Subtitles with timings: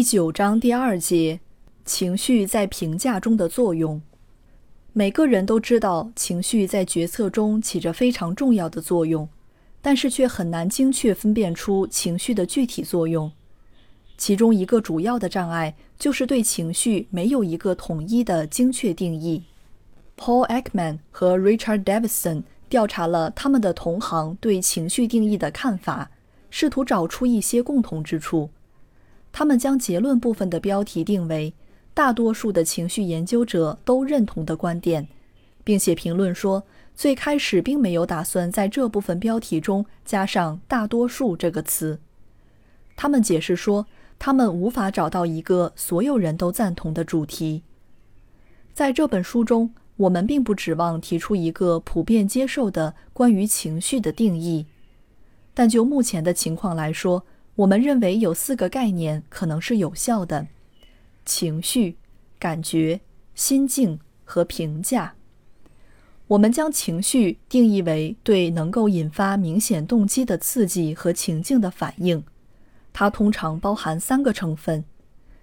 [0.00, 1.40] 第九章第二节：
[1.84, 4.00] 情绪在评价中的作用。
[4.94, 9.28] 每个人都知道情绪在决策中起着非常重要的作用，
[9.82, 13.30] 但是却很难精确分辨出情绪的具体作用。
[14.16, 19.42] 其中一个主要的障碍就是对情绪没有一个统一的精确定义。
[20.16, 26.10] Paul Ekman 和 Richard Davidson 调查了他们的同行对情绪定义的看法，
[26.48, 28.48] 试图找出一些共同之处。
[29.32, 31.54] 他们将结论部分的标题定为
[31.94, 35.08] “大多数的情绪研究者都认同的观点”，
[35.62, 36.64] 并且评论说，
[36.94, 42.00] 最开始并没有打算在这部分标题中加上“大多数”这个词。
[42.96, 43.86] 他们解释说，
[44.18, 47.62] 他们无法找到一个所有人都赞同的主题。
[48.74, 54.66] 在这本书中，我们并不指望提出一个普遍接受的关于情绪的定义，
[55.54, 57.24] 但就目前的情况来说。
[57.60, 60.46] 我们认为有四个概念可能是有效的：
[61.26, 61.94] 情绪、
[62.38, 62.98] 感觉、
[63.34, 65.12] 心境和评价。
[66.28, 72.24] 我们将情绪定义为对能够引发明显动机的刺激和情境的反应。
[72.94, 74.82] 它通常包含三个成分：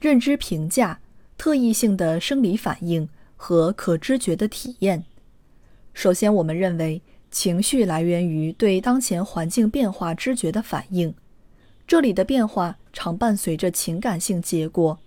[0.00, 1.00] 认知评价、
[1.36, 5.04] 特异性的生理反应和可知觉的体验。
[5.92, 11.14] 首先，我们认为情绪来源于对当前环境变化知觉的反应。
[11.88, 14.98] 这里的变化常伴随着情感性结果。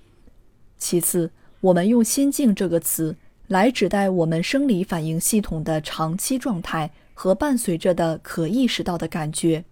[0.79, 1.29] 其次，
[1.59, 3.15] 我们用“心境”这个词
[3.45, 9.63] 来指代我们生理反应系统的长期状态和伴随着的可意识到的感觉。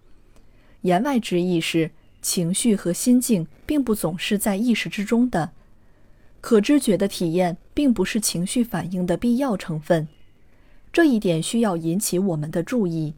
[0.82, 1.90] 言外之意是，
[2.22, 5.50] 情绪和心境并不总是在意识之中的。
[6.40, 10.06] 可知觉的体验并不是情绪反应的必要成分。
[10.92, 13.14] 这一点需要引起我们的注意。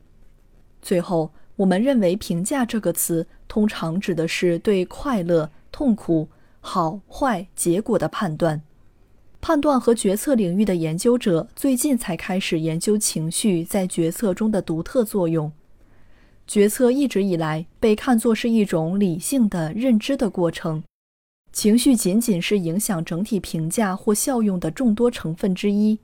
[0.81, 1.33] 最后。
[1.57, 6.27] 我们认为“评价”这个词通常指的是对快乐、痛苦、
[6.63, 8.63] 好坏结果的判断。
[9.43, 15.53] 判断和决策领域的研究者最近才开始研究情绪在决策中的独特作用。
[16.47, 20.83] 决策一直以来被看作是一种理性的认知的过程，
[21.53, 25.99] 情绪仅仅是影响整体评价或效用的众多成分之一。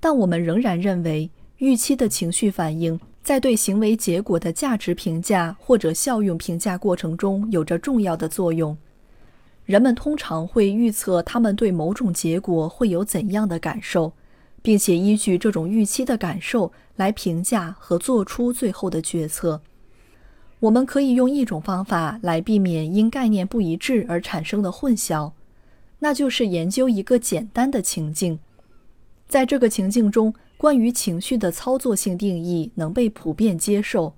[0.00, 2.98] 但我们仍然认为，预期的情绪反应。
[3.24, 8.76] 在对行为结果的价值评价或者效用评价过程中有着重要的作用。
[9.64, 14.12] 人们通常会预测他们对某种结果会有怎样的感受，
[14.60, 19.62] 并且依据这种预期的感受来评价和做出最后的决策。
[20.60, 25.32] 我们可以用一种方法来避免因概念不一致而产生的混淆，
[26.00, 28.38] 那就是研究一个简单的情境。
[29.26, 30.34] 在这个情境中。
[30.56, 34.14] 关于情绪的操作性定义能被普遍接受。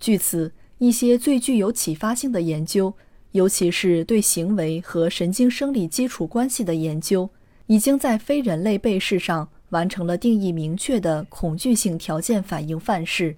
[0.00, 2.94] 据此，一些最具有启发性的研究，
[3.32, 7.28] 尤其是对行为和神经生理基础关系的研究，
[7.66, 13.36] 已经在非人类被试上完成了定义明确的恐惧性条件反应范式。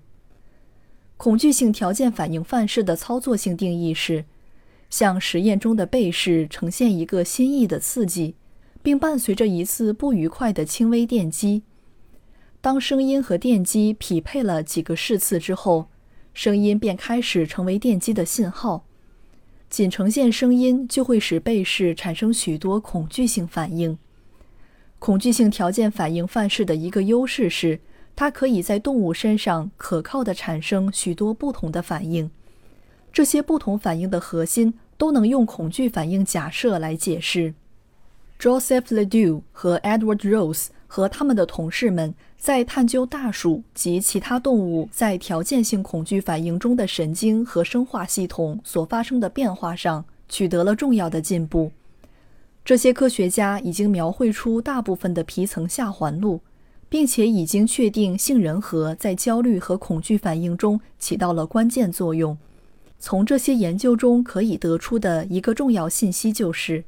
[1.16, 4.24] 恐惧性条件反应范式的操作性定义是：
[4.90, 8.34] 向实验中的被试呈现一个新意的刺激，
[8.82, 11.62] 并伴随着一次不愉快的轻微电击。
[12.66, 15.86] 当声音和电击匹配了几个试次之后，
[16.34, 18.84] 声音便开始成为电击的信号。
[19.70, 23.96] 仅呈现声音就会使被试产生许多恐惧性反应。
[24.98, 27.78] 恐惧性条件反应范式的一个优势是，
[28.16, 32.28] 它可以在动物身上可靠地产生许多不同的反应。
[33.12, 37.54] 这些不同反应的核心都能用恐惧反应假设来解释。
[38.40, 42.14] Joseph Ledoux 和 Edward Rose 和他们的同事们。
[42.38, 51.72] 在探究大鼠及其他动物在条件性恐惧反应中的神经和生化系统所发生的变化上取得了重要的进步。
[52.64, 56.40] 这些科学家已经描绘出大部分的皮层下环路，
[56.88, 62.36] 并且已经确定杏仁核在焦虑和恐惧反应中起到了关键作用。
[62.98, 66.84] 从这些研究中可以得出的一个重要信息就是，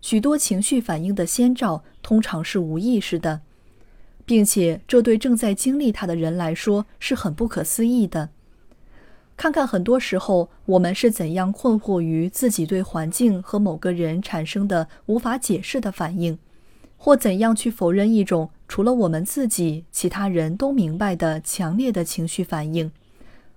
[0.00, 3.40] 许多情绪反应的先兆通常是无意识的。
[4.24, 8.28] 并且，这对正在经历它的人来说是很不可思议的。
[9.38, 16.38] 看看很多时候我们是怎样困惑于自己对环境和某个人产生的无法解释的反应，
[16.98, 22.92] 或怎样去否认一种除了我们自己其他人都明白的强烈的情绪反应。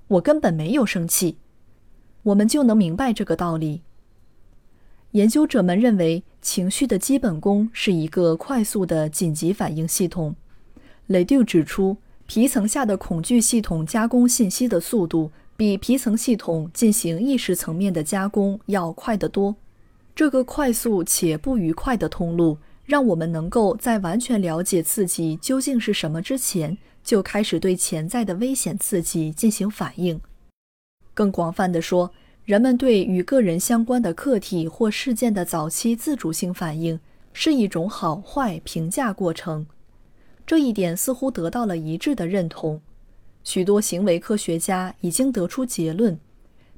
[0.07, 1.37] 我根本没有生气，
[2.23, 3.81] 我们就能明白这个道理。
[5.11, 10.35] 研究者们认为，情绪的基本功是一个快速的紧急反应系统。
[11.07, 15.31] 雷杜指出，皮层下的恐惧系统加工信息的速度。
[15.57, 19.55] 比皮层系统进行意识层面的加工要快得多。
[20.15, 30.19] 这个快速且不愉快的通路，让我们能够在完全了解刺激究竟是什么之前，就开始对潜在的危险刺激进行反应。
[31.13, 32.11] 更广泛的说，
[32.51, 36.99] 人们对与个人相关的客体或事件的早期自主性反应，
[37.31, 39.65] 是一种好坏评价过程。
[40.45, 42.81] 这一点似乎得到了一致的认同。
[43.45, 46.19] 许多行为科学家已经得出结论：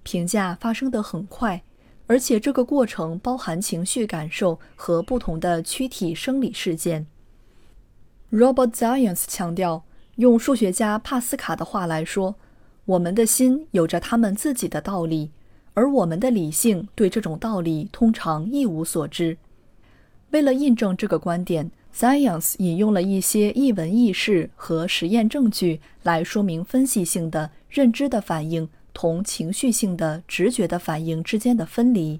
[0.04, 1.64] 评价发生得很快，
[2.06, 7.08] 而且这个过程包含情绪感受和不同的躯体生理事件。
[8.32, 9.84] Robert Zions 强调，
[10.18, 12.36] 用数学家帕斯卡的话来说，
[12.86, 15.32] 我们的心有着他们自己的道理，
[15.74, 19.38] 而我们的理性对这种道理通常一无所知。
[20.32, 21.72] 为了印证这个观点。
[21.96, 32.20] Science 引用了一些译文轶事和实验证据来说明分析性的认知的反应同情绪性的直觉的反应之间的分离。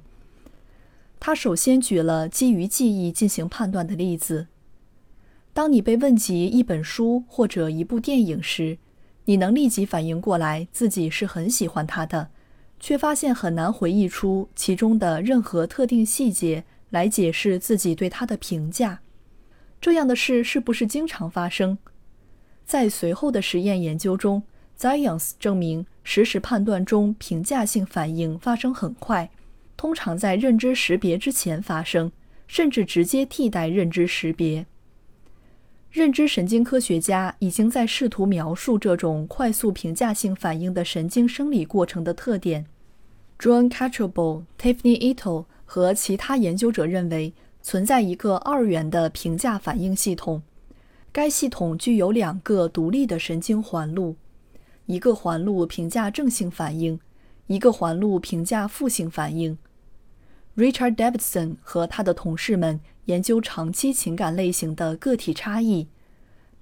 [1.20, 4.46] 他首先举了基于记忆进行判断的例子：
[5.56, 8.78] 当你被问及一本书或者一部电影时，
[9.26, 12.30] 你能立即反应过来自己是很喜欢它的，
[12.84, 19.00] 却发现很难回忆出其中的任何特定细节来解释自己对它的评价。
[19.80, 21.78] 这样的事是不是经常发生？
[22.66, 24.44] 在随后的实验研究中
[24.78, 29.32] ，Zions 证明实时判断中评价性反应发生很快，
[29.78, 32.12] 通常在认知识别之前发生，
[32.48, 34.66] 甚至直接替代认知识别。
[35.90, 42.66] 认知神经科学家已经在试图描述这种快速评价性反应的神经生理过程的特点。
[43.40, 47.34] John c a t c h a b l e Tiffany Ito 和其他研究者认为。
[47.66, 50.44] 存在一个二元的评价反应系统，
[51.14, 54.18] 该系统具有两个独立的神经环路，
[54.86, 57.00] 一个环路评价正性反应，
[57.48, 59.58] 一个环路评价负性反应。
[60.58, 65.88] Richard Davidson 和他的同事们研究长期情感类型的个体差异，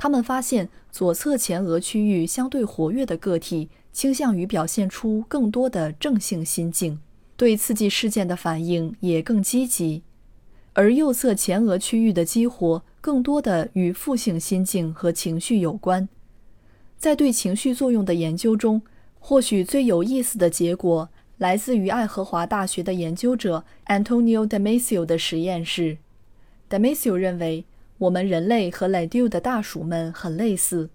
[0.01, 6.99] 他们发现左侧前额区域相对活跃的个体倾向于表现出更多的正性心境，
[7.37, 10.01] 对刺激事件的反应也更积极。
[10.73, 16.09] 而右侧前额区域的激活更多的与负性心境和情绪有关。
[16.97, 18.81] 在对情绪作用的研究中，
[19.19, 25.99] 或许最有意思的结果来自于爱荷华大学的研究者 Antonio Damasio 的实验室。
[26.67, 27.65] Damasio 认为，
[28.01, 30.89] 我们人类和 l a d u 的大鼠们很类似，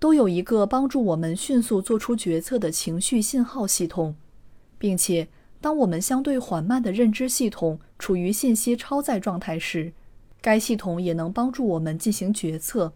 [0.00, 4.16] 都有一个帮助我们迅速做出决策的情绪信号系统，
[4.78, 5.28] 并且。
[5.60, 9.92] 当我们相对缓慢的认知系统处于信息超载状态时，
[10.40, 12.92] 该系统也能帮助我们进行决策。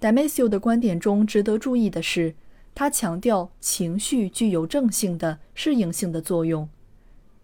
[0.00, 2.34] Damasio 的观点中值得注意的是，
[2.74, 6.68] 他强调情绪具有正性的适应性的作用。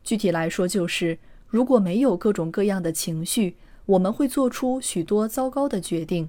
[0.02, 3.54] 具体来说，就是如果没有各种各样的情绪，
[3.86, 6.28] 我们会做出许多糟糕的决定。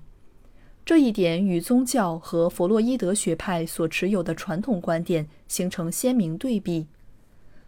[0.85, 6.87] 这一点与宗教和弗洛伊德学派所持有的传统观点形成鲜明对比。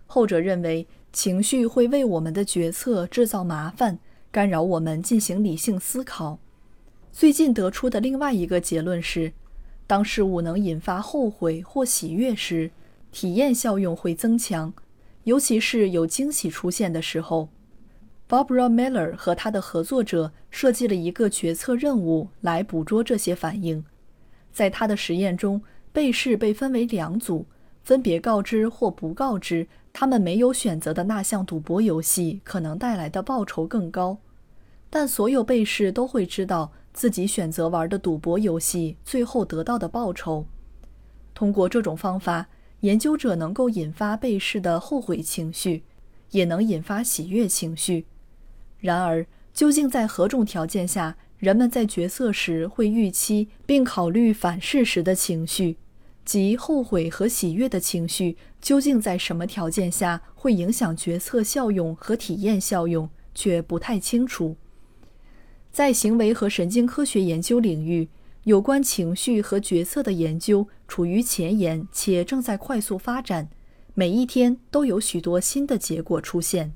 [0.07, 3.99] 后者认为，情绪会为我们的决策制造麻烦，
[4.31, 6.39] 干扰我们进行理性思考。
[7.11, 9.33] 最近得出的另外一个结论是，
[9.85, 12.71] 当事物能引发后悔或喜悦时，
[13.11, 14.71] 体验效用会增强，
[15.23, 17.49] 尤其是有惊喜出现的时候。
[18.29, 23.83] Barbara Miller 和他的合作者设计了一个决策任务来捕捉这些反应。
[24.53, 25.59] 在他的实验中，
[25.91, 27.47] 被试被分为两组，
[27.83, 29.67] 分别告知或不告知。
[29.91, 34.19] 他们没有选择的那项赌博游戏可能带来的报酬更高，
[34.91, 40.45] 但所有被试都会知道自己选择玩的赌博游戏最后得到的报酬。
[41.33, 42.47] 通过这种方法，
[42.81, 45.83] 研究者能够引发被试的后悔情绪，
[46.29, 48.05] 也能引发喜悦情绪。
[48.79, 55.77] 然而，究竟在何种条件下，人们在决策时会预期并考虑反事实的情绪？
[56.25, 64.55] 即后悔和喜悦的情绪究竟在什么条件下会影响决策效用和体验效用，却不太清楚。
[65.71, 68.09] 在行为和神经科学研究领域，
[68.43, 73.49] 有关情绪和决策的研究处于前沿且正在快速发展，
[73.93, 76.73] 每一天都有许多新的结果出现。